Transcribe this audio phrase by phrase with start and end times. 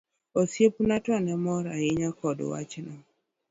[0.39, 2.93] Osiepena to ne mor ahinya kod wachno.